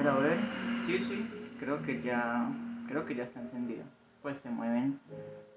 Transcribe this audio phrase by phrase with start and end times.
[0.00, 0.38] ver, a ver.
[0.86, 1.28] Sí, sí,
[1.58, 2.50] creo que ya,
[2.88, 3.82] creo que ya está encendido.
[4.22, 4.98] Pues se mueven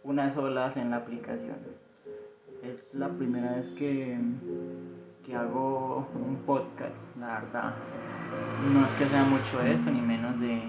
[0.03, 1.57] unas olas en la aplicación.
[2.61, 4.17] Es la primera vez que,
[5.25, 7.73] que hago un podcast, la verdad.
[8.73, 10.61] No es que sea mucho eso, ni menos de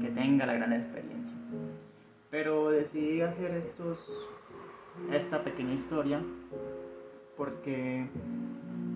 [0.00, 1.36] que tenga la gran experiencia.
[2.30, 4.28] Pero decidí hacer estos,
[5.12, 6.20] esta pequeña historia
[7.36, 8.06] porque,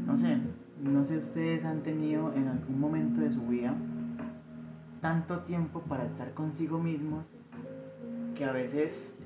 [0.07, 0.39] no sé,
[0.83, 3.75] no sé ustedes han tenido en algún momento de su vida
[5.05, 7.37] tanto tiempo para estar consigo mismos
[8.35, 9.19] que a veces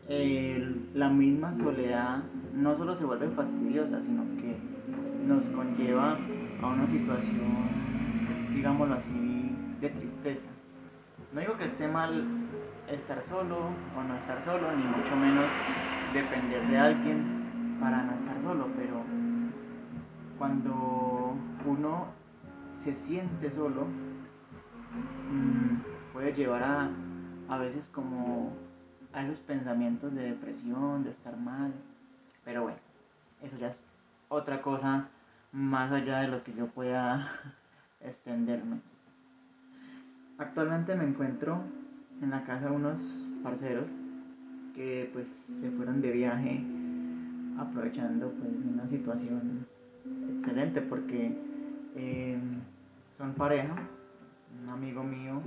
[0.93, 4.57] la misma soledad no solo se vuelve fastidiosa, sino que
[5.25, 6.19] nos conlleva
[6.63, 7.69] a una situación,
[8.53, 10.51] digámoslo así, de tristeza.
[11.33, 12.27] No digo que esté mal
[12.91, 13.59] estar solo
[13.97, 15.47] o no estar solo, ni mucho menos
[16.13, 19.01] depender de alguien para no estar solo, pero
[20.39, 21.35] cuando
[21.65, 22.07] uno
[22.75, 23.87] se siente solo,
[25.31, 26.91] mm, puede llevar a,
[27.49, 28.53] a veces como
[29.13, 31.73] a esos pensamientos de depresión, de estar mal.
[32.45, 32.79] Pero bueno,
[33.43, 33.87] eso ya es
[34.29, 35.09] otra cosa
[35.53, 37.31] más allá de lo que yo pueda
[38.01, 38.81] extenderme.
[40.39, 41.63] Actualmente me encuentro
[42.23, 43.01] en la casa de unos
[43.43, 43.95] parceros
[44.75, 46.65] que pues se fueron de viaje
[47.59, 49.67] aprovechando pues una situación
[50.37, 51.37] excelente porque
[51.97, 52.61] em,
[53.13, 53.75] son pareja,
[54.63, 55.41] un amigo mío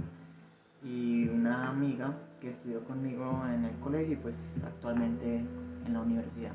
[0.83, 5.37] y una amiga que estudió conmigo en el colegio y pues actualmente
[5.85, 6.53] en la universidad.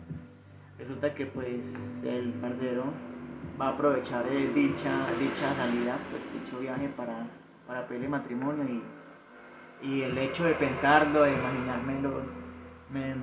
[0.79, 2.84] Resulta que pues el parcero
[3.61, 7.27] va a aprovechar dicha, dicha salida, pues dicho viaje para,
[7.67, 12.39] para pedirle matrimonio y, y, el hecho de pensarlo, de imaginármelos,
[12.91, 13.15] me,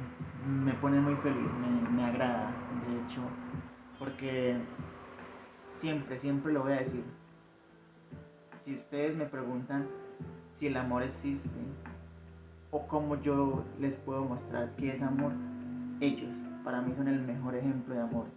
[0.47, 2.49] me pone muy feliz, me, me agrada,
[2.87, 3.21] de hecho,
[3.99, 4.57] porque
[5.73, 7.03] siempre, siempre lo voy a decir.
[8.63, 9.89] Si ustedes me preguntan
[10.53, 11.59] si el amor existe
[12.71, 15.33] o cómo yo les puedo mostrar que es amor,
[15.99, 18.27] ellos para mí son el mejor ejemplo de amor.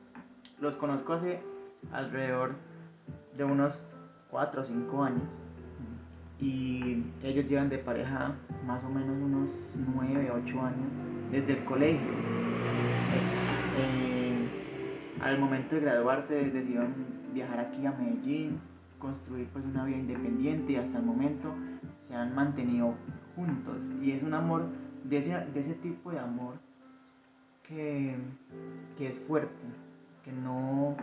[0.60, 1.38] Los conozco hace
[1.92, 2.56] alrededor
[3.36, 3.78] de unos
[4.32, 5.40] 4 o 5 años
[6.40, 8.34] y ellos llevan de pareja
[8.66, 10.90] más o menos unos 9, 8 años
[11.30, 12.10] desde el colegio.
[13.78, 14.48] Eh,
[15.20, 16.92] al momento de graduarse decidieron
[17.32, 18.58] viajar aquí a Medellín,
[18.98, 21.54] construir pues una vida independiente y hasta el momento
[21.98, 22.94] se han mantenido
[23.34, 23.92] juntos.
[24.02, 24.66] Y es un amor
[25.04, 26.54] de ese, de ese tipo de amor
[27.62, 28.16] que,
[28.96, 29.66] que es fuerte,
[30.24, 30.96] que no,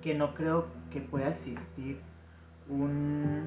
[0.00, 1.98] que no creo que pueda existir
[2.68, 3.44] un,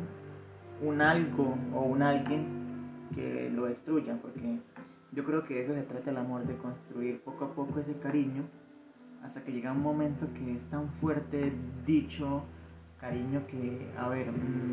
[0.82, 2.68] un algo o un alguien
[3.16, 4.60] que lo destruya, porque
[5.12, 8.44] yo creo que eso se trata el amor, de construir poco a poco ese cariño
[9.24, 11.54] hasta que llega un momento que es tan fuerte
[11.86, 12.44] dicho
[13.00, 14.28] cariño que, a ver,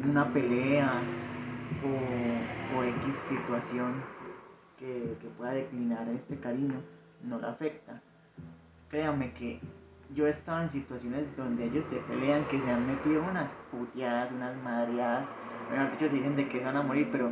[0.04, 1.02] una pelea
[1.84, 3.94] o, o X situación
[4.78, 6.80] que, que pueda declinar este cariño
[7.22, 8.00] no la afecta.
[8.88, 9.60] Créanme que
[10.14, 14.30] yo he estado en situaciones donde ellos se pelean, que se han metido unas puteadas,
[14.32, 15.28] unas madreadas,
[15.70, 17.30] mejor dicho, se dicen de que se van a morir, pero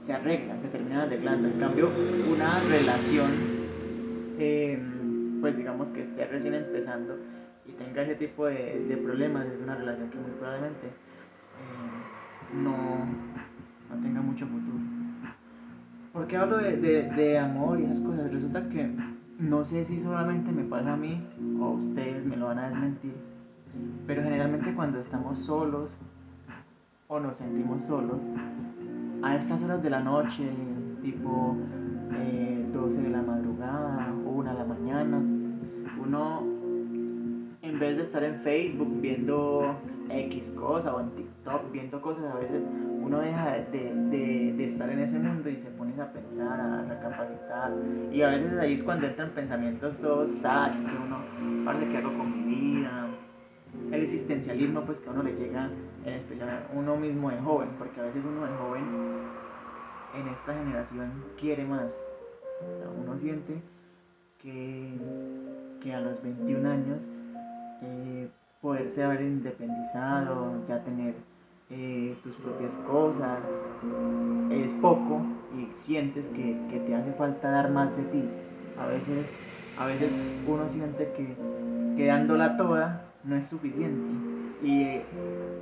[0.00, 1.48] se arreglan, se terminan arreglando.
[1.48, 1.90] En cambio,
[2.30, 3.30] una relación,
[4.38, 7.16] em, pues digamos que esté recién empezando
[7.68, 10.86] y tenga ese tipo de, problemas, es una relación que muy probablemente
[12.52, 12.76] em, no,
[13.90, 14.78] no tenga mucho futuro.
[16.12, 18.32] ¿Por qué hablo de, de amor y esas cosas?
[18.32, 18.90] Resulta que
[19.38, 21.22] no sé si solamente me pasa a mí
[21.60, 23.14] o ustedes me lo van a desmentir,
[24.06, 26.00] pero generalmente cuando estamos solos
[27.08, 28.26] o nos sentimos solos,
[29.22, 30.48] a estas horas de la noche,
[31.02, 31.56] tipo
[32.72, 35.22] 12 eh, de la madrugada o 1 de la mañana,
[36.02, 36.55] uno
[37.76, 39.76] en vez de estar en Facebook viendo
[40.08, 42.62] X cosa o en TikTok viendo cosas, a veces
[43.02, 43.92] uno deja de,
[44.56, 47.74] de, estar en ese mundo y se pone a pensar, a recapacitar.
[48.10, 52.16] Y a veces ahí es cuando entran pensamientos todos sad, que uno, parece que hago
[52.16, 53.08] con mi vida.
[53.92, 55.68] El existencialismo, pues que a uno le llega,
[56.06, 58.84] en especial a uno mismo de joven, porque a veces uno de joven
[60.18, 62.08] en esta generación quiere más.
[63.02, 63.60] Uno siente
[64.38, 64.98] que,
[65.82, 67.10] que a los 21 años
[67.82, 68.28] eh,
[68.60, 71.14] poderse haber independizado, ya tener
[71.70, 73.44] eh, tus propias cosas,
[74.50, 75.22] es poco
[75.56, 78.24] y sientes que, que, te hace falta dar más de ti.
[78.78, 79.34] A veces,
[79.78, 81.36] a veces uno siente que,
[81.96, 85.00] quedándola toda no es suficiente y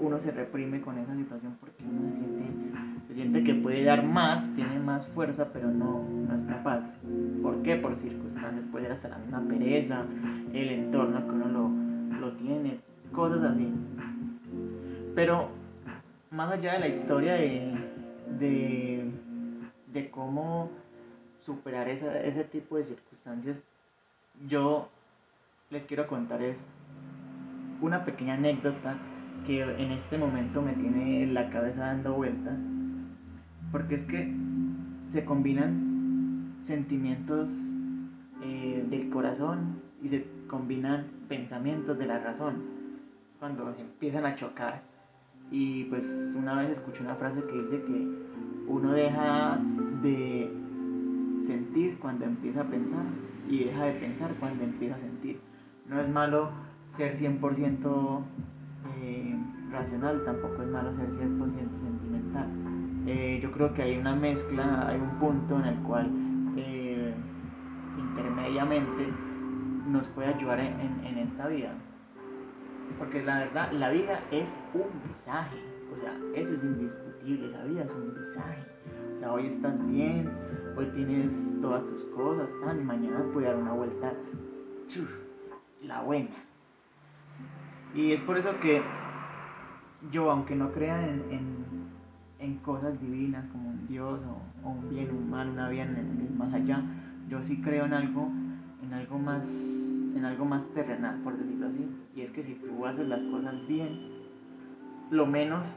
[0.01, 2.45] uno se reprime con esa situación porque uno se siente,
[3.09, 6.85] se siente que puede dar más, tiene más fuerza, pero no, no es capaz.
[7.43, 7.77] ¿Por qué?
[7.77, 10.05] Por circunstancias, puede ser hasta la misma pereza,
[10.53, 11.84] el entorno que uno lo,
[12.25, 12.81] lo tiene,
[13.13, 13.73] cosas así.
[15.15, 15.49] Pero
[16.31, 17.73] más allá de la historia de,
[18.39, 19.11] de,
[19.93, 20.71] de cómo
[21.39, 23.63] superar esa, ese tipo de circunstancias,
[24.49, 24.89] yo
[25.71, 26.67] les quiero contar es
[27.81, 28.97] una pequeña anécdota
[29.47, 32.59] que en este momento me tiene en la cabeza dando vueltas,
[33.71, 34.35] porque es que
[35.09, 37.77] se combinan sentimientos
[38.43, 42.63] eh, del corazón y se combinan pensamientos de la razón.
[43.31, 44.83] Es cuando se empiezan a chocar.
[45.51, 48.09] Y pues una vez escuché una frase que dice que
[48.67, 49.59] uno deja
[50.03, 50.51] de
[51.43, 53.05] sentir cuando empieza a pensar
[53.49, 55.39] y deja de pensar cuando empieza a sentir.
[55.89, 56.51] No es malo
[56.87, 58.23] ser 100%
[59.01, 59.37] eh,
[59.71, 62.49] racional, tampoco es malo ser 100% sentimental.
[63.07, 66.11] Eh, yo creo que hay una mezcla, hay un punto en el cual
[66.57, 67.13] eh,
[67.99, 69.13] intermediamente
[69.95, 71.73] nos puede ayudar en, esta vida.
[72.99, 75.57] Porque la verdad, la vida es un visaje.
[75.95, 77.49] O sea, eso es indiscutible.
[77.49, 78.59] La vida es un visaje.
[79.17, 80.29] O sea, hoy estás bien,
[80.77, 84.13] hoy tienes todas tus cosas, tan, y mañana puede dar una vuelta.
[85.83, 86.31] la buena.
[87.95, 88.83] Y es por eso que
[90.11, 91.23] yo, aunque no crea en,
[92.41, 94.21] en, cosas divinas como un Dios
[94.65, 96.83] o, un bien, un mal, una vida en el más allá,
[97.29, 98.31] yo sí creo en algo,
[98.85, 101.89] en algo más, en algo más terrenal, por decirlo así.
[102.15, 103.99] Y es que si tú haces las cosas bien,
[105.11, 105.77] lo menos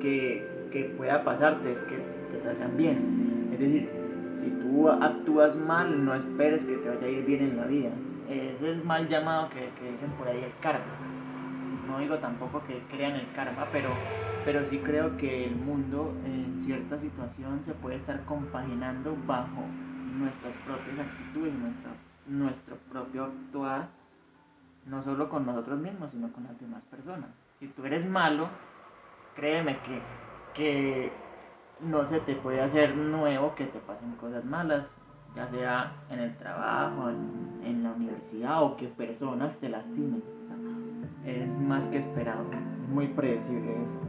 [0.00, 1.96] que, que pueda pasarte es que
[2.30, 3.50] te salgan bien.
[3.52, 3.88] Es decir,
[4.32, 7.90] si tú actúas mal, no esperes que te vaya a ir bien en la vida.
[8.28, 11.06] Es el mal llamado que, que dicen por ahí el karma
[11.86, 13.88] no digo tampoco que crean el karma, pero,
[14.44, 19.62] pero sí creo que el mundo en cierta situación se puede estar compaginando bajo
[20.16, 21.90] nuestras propias actitudes, nuestro,
[22.26, 23.88] nuestro propio actuar,
[24.86, 27.40] no solo con nosotros mismos, sino con las demás personas.
[27.58, 28.48] Si tú eres malo,
[29.34, 30.00] créeme que,
[30.54, 31.12] que
[31.80, 34.96] no se te puede hacer nuevo que te pasen cosas malas,
[35.34, 40.22] ya sea en el trabajo, en, en la universidad o que personas te lastimen
[41.26, 42.44] es más que esperado,
[42.92, 44.00] muy predecible eso.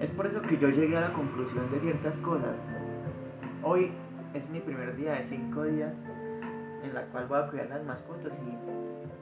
[0.00, 2.60] Es por eso que yo llegué a la conclusión de ciertas cosas.
[3.62, 3.92] Hoy
[4.34, 5.92] es mi primer día de cinco días
[6.82, 8.40] en la cual voy a cuidar las mascotas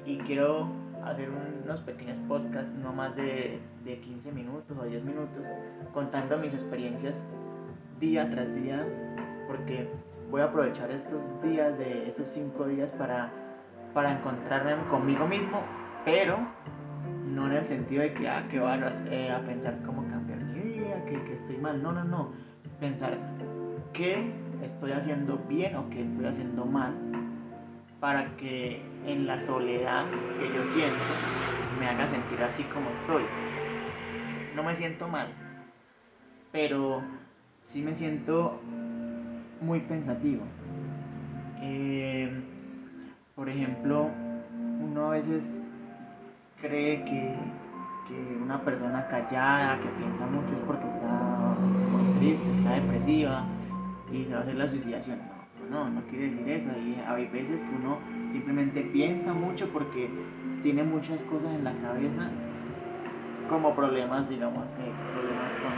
[0.05, 0.69] y, quiero
[1.05, 1.29] hacer
[1.65, 5.43] unos pequeños podcasts, no más de, de 15 minutos o 10 minutos,
[5.93, 7.27] contando mis experiencias
[7.99, 8.87] día tras día,
[9.49, 9.89] porque
[10.31, 13.31] voy a aprovechar estos días de estos cinco días para,
[13.95, 15.61] para encontrarme conmigo mismo,
[16.05, 16.39] pero
[17.27, 21.05] no en el sentido de que, ah, que eh, a pensar cómo cambiar mi vida,
[21.05, 22.33] que, que estoy mal, no, no, no,
[22.81, 23.19] pensar
[23.93, 24.33] qué
[24.67, 26.93] estoy haciendo bien o qué estoy haciendo mal
[28.01, 30.05] para que en la soledad
[30.39, 31.01] que yo siento
[31.79, 33.23] me haga sentir así como estoy.
[34.55, 35.29] No me siento mal,
[36.53, 37.03] pero
[37.59, 38.61] sí me siento
[39.61, 40.43] muy pensativo.
[41.61, 42.31] Eh,
[43.35, 44.09] por ejemplo,
[44.81, 45.65] uno a veces
[46.61, 47.35] cree que,
[48.09, 51.57] que, una persona callada, que piensa mucho es porque está
[52.19, 53.45] triste, está depresiva
[54.13, 55.19] y se va a hacer la suicidación.
[55.71, 56.71] No, no, no quiere decir eso.
[56.79, 57.99] Y hay veces que uno
[58.31, 60.11] simplemente piensa mucho porque
[60.63, 62.29] tiene muchas cosas en la cabeza,
[63.49, 64.83] como problemas, digamos, que
[65.15, 65.73] problemas con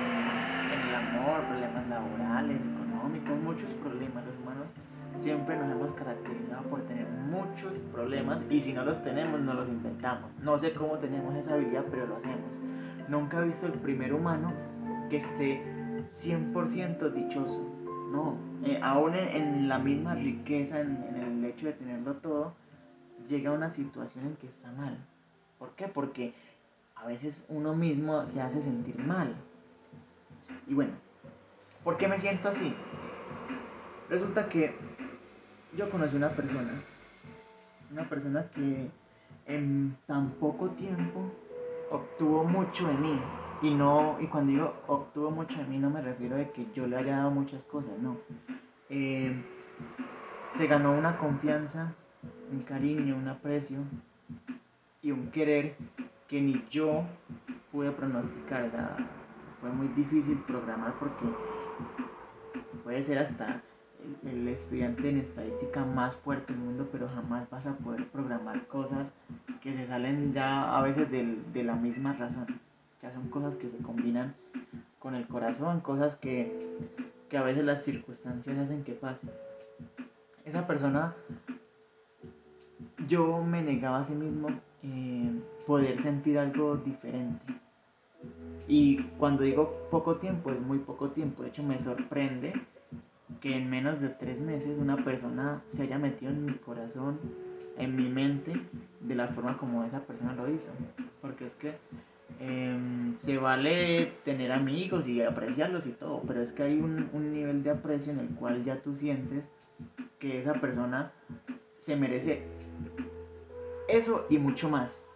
[0.89, 4.25] el amor, problemas laborales, económicos, muchos problemas.
[4.25, 4.73] Los humanos
[5.17, 9.69] siempre nos hemos caracterizado por tener muchos problemas y si no los tenemos, no los
[9.69, 10.37] inventamos.
[10.39, 12.61] No sé cómo tenemos esa habilidad, pero lo hacemos.
[13.09, 14.53] Nunca he visto el primer humano
[15.11, 15.63] que esté
[16.09, 17.78] 100% dichoso.
[18.11, 22.55] No, eh, aún en, la misma riqueza, en, en el hecho de tenerlo todo,
[23.29, 24.97] llega una situación en que está mal.
[25.59, 25.89] ¿Por qué?
[25.89, 26.35] Porque
[26.95, 29.35] a veces uno mismo se hace sentir mal.
[30.67, 30.93] Y bueno,
[31.85, 32.75] ¿por qué me siento así?
[34.09, 34.75] Resulta que
[35.77, 36.83] yo conocí una persona,
[37.91, 38.91] una persona que
[39.47, 41.31] en tan poco tiempo
[41.91, 43.21] obtuvo mucho de mí.
[43.61, 46.87] Y no, y cuando digo obtuvo mucho de mí no me refiero a que yo
[46.87, 48.17] le haya dado muchas cosas, no.
[48.89, 49.35] Eh,
[50.51, 51.95] se ganó una confianza,
[52.53, 53.79] un cariño, un aprecio
[55.03, 55.75] y un querer
[56.29, 57.03] que ni yo
[57.73, 58.71] pude pronosticar.
[59.61, 61.27] fue muy difícil programar porque
[62.85, 63.61] puede ser hasta
[64.25, 69.13] el estudiante en estadística más fuerte del mundo, pero jamás vas a poder programar cosas
[69.61, 72.47] que se salen ya a veces de la misma razón.
[73.13, 74.35] Son cosas que se combinan
[74.99, 76.77] con el corazón, cosas que,
[77.29, 79.31] que a veces las circunstancias hacen que pasen.
[80.45, 81.15] Esa persona,
[83.07, 84.49] yo me negaba a sí mismo
[84.83, 87.55] eh, poder sentir algo diferente.
[88.67, 91.43] Y cuando digo poco tiempo, es muy poco tiempo.
[91.43, 92.53] De hecho, me sorprende
[93.41, 97.19] que en menos de tres meses una persona se haya metido en mi corazón,
[97.77, 98.61] en mi mente,
[99.01, 100.73] de la forma como esa persona lo hizo.
[101.21, 101.77] Porque es que
[102.41, 107.33] em, se vale tener amigos y apreciarlos y todo, pero es que hay un, un
[107.33, 109.51] nivel de aprecio en el cual ya tú sientes
[110.19, 111.13] que esa persona
[111.79, 112.43] se merece
[113.89, 115.07] eso y mucho más.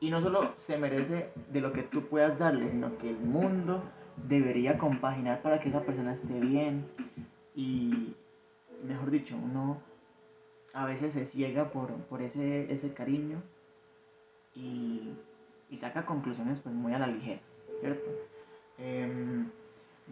[0.00, 3.82] Y no solo se merece de lo que tú puedas darle, sino que el mundo
[4.28, 6.86] debería compaginar para que esa persona esté bien.
[7.54, 8.16] Y,
[8.84, 9.80] mejor dicho, uno
[10.74, 13.42] a veces se ciega por, ese, ese cariño
[14.54, 15.12] y,
[15.76, 17.40] saca conclusiones pues muy a la ligera,
[17.80, 18.10] ¿cierto?
[18.78, 19.48] Em,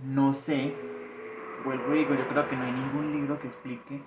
[0.05, 0.75] no sé,
[1.65, 4.03] vuelvo y digo, yo creo que no hay ningún libro que explique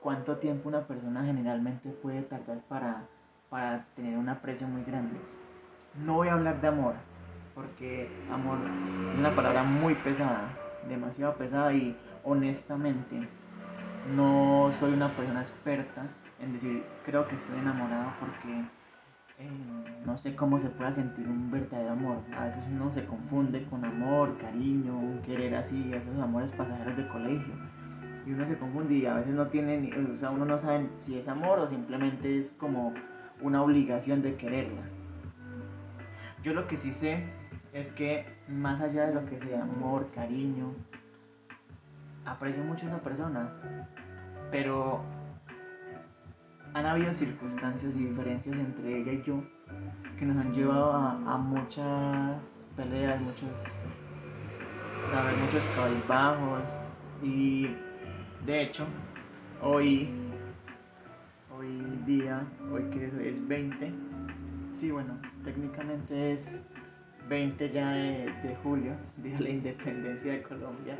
[0.00, 3.04] cuánto tiempo una persona generalmente puede tardar para,
[3.48, 5.16] para tener un aprecio muy grande.
[6.04, 6.94] No voy a hablar de amor,
[7.54, 8.58] porque amor
[9.12, 10.48] es una palabra muy pesada,
[10.88, 13.28] demasiado pesada y honestamente
[14.16, 16.06] no soy una persona experta
[16.40, 18.64] en decir creo que estoy enamorado porque
[19.40, 22.18] eh, no sé cómo se pueda sentir un verdadero amor.
[22.36, 27.08] A veces uno se confunde con amor, cariño, un querer así, esos amores pasajeros de
[27.08, 27.54] colegio
[28.26, 31.18] y uno se confunde y a veces no tiene, o sea, uno no sabe si
[31.18, 32.92] es amor o simplemente es como
[33.40, 34.82] una obligación de quererla.
[36.42, 37.24] Yo lo que sí sé
[37.72, 40.72] es que más allá de lo que sea amor, cariño,
[42.24, 43.50] aprecio mucho a esa persona,
[44.50, 45.02] pero
[46.74, 49.42] han habido circunstancias y diferencias entre ella y yo
[50.18, 53.64] que nos han llevado a, muchas peleas, muchos,
[55.14, 56.78] a muchos cabizbajos
[57.22, 57.68] y
[58.46, 58.86] de hecho,
[59.62, 60.08] hoy,
[61.56, 61.68] hoy
[62.06, 63.92] día, hoy que es 20,
[64.72, 66.66] sí, bueno, técnicamente es
[67.28, 70.98] 20 ya de, julio, día de la independencia de Colombia.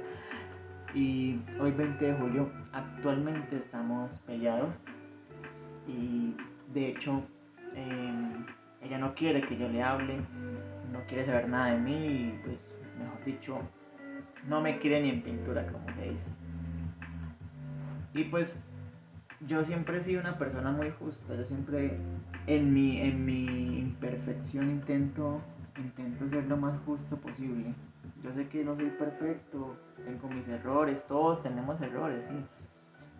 [0.94, 4.80] Y hoy 20 de julio actualmente estamos peleados
[5.90, 6.36] y
[6.72, 7.22] de hecho
[7.74, 8.46] em,
[8.82, 10.16] ella no quiere que yo le hable,
[10.92, 13.58] no quiere saber nada de mí y pues mejor dicho
[14.48, 16.30] no me quiere ni en pintura como se dice.
[18.14, 18.58] Y pues
[19.46, 21.96] yo siempre he sido una persona muy justa, yo siempre
[22.46, 25.40] en mi, en mi imperfección intento,
[25.78, 27.74] intento ser lo más justo posible.
[28.22, 32.34] Yo sé que no soy perfecto, tengo mis errores, todos tenemos errores, sí.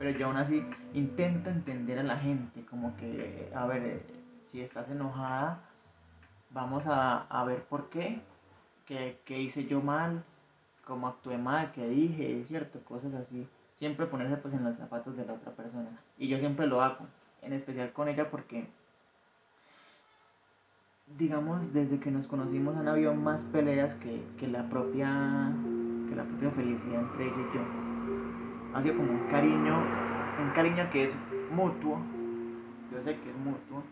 [0.00, 0.64] Pero yo aún así
[0.94, 4.02] intento entender a la gente, como que, a ver,
[4.44, 5.60] si estás enojada,
[6.50, 8.20] vamos a, a ver por qué,
[8.86, 10.24] qué, qué hice yo mal,
[10.86, 12.80] cómo actué mal, qué dije, ¿cierto?
[12.80, 13.46] Cosas así
[13.80, 15.88] siempre ponerse pues en los zapatos de la otra persona.
[16.18, 17.06] Y yo siempre lo hago,
[17.40, 18.66] en especial con ella porque,
[21.18, 25.52] digamos, desde que nos conocimos han habido más peleas que, la, propia,
[26.08, 27.79] que la propia felicidad entre ella y yo.
[28.74, 29.78] Ha sido como un cariño,
[30.42, 31.16] un cariño que es
[31.50, 31.98] mutuo,
[32.92, 33.82] yo sé que es mutuo,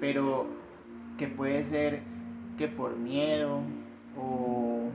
[0.00, 0.46] pero
[1.18, 2.02] que puede ser
[2.56, 3.60] que por miedo
[4.16, 4.90] o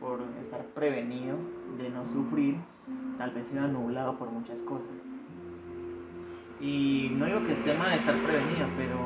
[0.00, 1.36] por estar prevenido
[1.76, 2.56] de no sufrir,
[3.18, 5.04] tal vez sea nublado por muchas cosas.
[6.60, 8.98] Y no digo que esté mal estar prevenido, pero,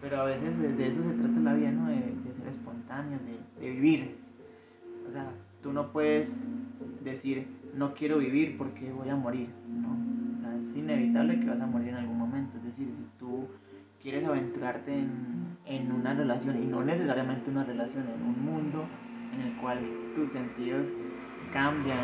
[0.00, 1.88] pero a veces de, eso se trata la vida, ¿no?
[1.88, 3.18] De, ser espontáneo,
[3.58, 4.18] de, vivir.
[5.08, 5.30] O sea,
[5.62, 6.38] tú no puedes
[7.02, 9.96] decir, no quiero vivir porque voy a morir, ¿no?
[10.34, 12.56] O sea, es inevitable que vas a morir en algún momento.
[12.56, 13.46] Es decir, si tú
[14.02, 18.84] quieres aventurarte en, en una relación, y no necesariamente una relación, en un mundo
[19.34, 19.78] en el cual
[20.14, 20.94] tus sentidos
[21.52, 21.98] cambian,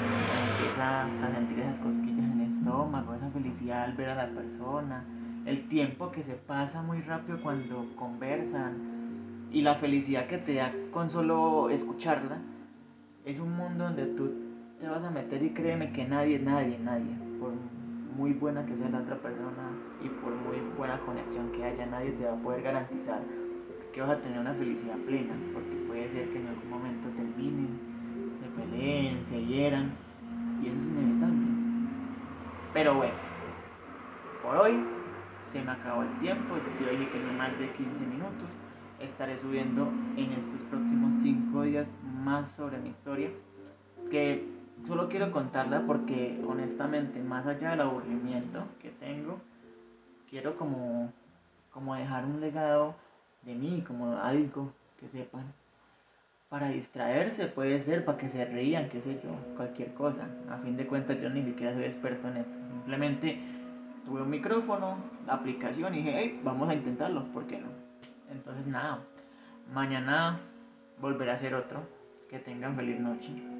[0.59, 5.05] empiezas a sentir esas cosquillas en el estómago, esa felicidad al ver a la persona,
[5.47, 10.73] el tiempo que se pasa muy rápido cuando conversan y la felicidad que te da
[10.93, 12.39] con solo escucharla,
[13.25, 14.42] es un mundo donde tú
[14.83, 17.53] te vas a meter y créeme que nadie, nadie, nadie, por
[18.17, 19.71] muy buena que sea la otra persona
[20.03, 23.21] y por muy buena conexión que haya, nadie te va a poder garantizar
[23.93, 27.93] que vas a tener una felicidad plena, porque puede ser que en algún momento terminen
[28.57, 29.93] peleen, se hieran,
[30.63, 31.47] y eso es inevitable.
[32.75, 33.15] Pero bueno,
[34.43, 34.85] por hoy
[35.43, 38.49] se me acabó el tiempo, yo dije que no más de 15 minutos.
[39.01, 41.91] Estaré subiendo en estos próximos 5 días
[42.25, 43.31] más sobre mi historia,
[44.11, 49.41] que solo quiero contarla porque honestamente, más allá del aburrimiento que tengo,
[50.29, 51.13] quiero como,
[51.71, 52.95] como dejar un legado
[53.43, 55.45] de mí, como algo que sepan
[56.49, 60.27] para distraerse, puede ser, para que se rían, qué sé yo, cualquier cosa.
[60.51, 62.59] A fin de cuentas yo ni siquiera soy experto en esto.
[62.71, 63.39] Simplemente
[64.05, 64.97] tuve un micrófono,
[65.27, 67.69] la aplicación y dije, hey, vamos a intentarlo, ¿por qué no?
[68.31, 68.99] Entonces nada,
[69.73, 70.41] mañana
[71.01, 71.81] volver a ser otro.
[72.29, 73.52] Que tengan feliz noche.